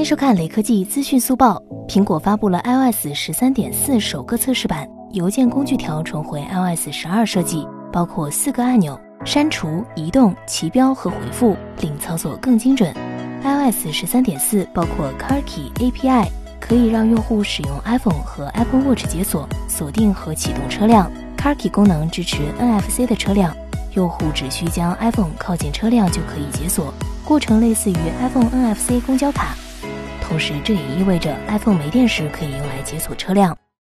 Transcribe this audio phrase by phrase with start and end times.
[0.00, 1.62] 迎收看雷科技资讯速报。
[1.86, 12.94] 苹果发布了 iOS 十三点四首个测试版，邮件工具条重回 iOS 十二设计，包括四个按钮：删除、移动、齐标和回复，令操作更精准。
[13.44, 16.28] iOS 十三点四包括 Car Key API，
[16.58, 21.12] 可以让用户使用 iPhone 和 Apple Watch 解锁、锁定和启动车辆。
[21.36, 23.54] Car Key 功能支持 NFC 的车辆，
[23.92, 29.54] 用户只需将 iPhone 靠近车辆就可以解锁，过程类似于 iPhone NFC 公交卡。
[30.30, 33.58] 同时，这也意味着 iPhone 没电时可以用来解锁车辆。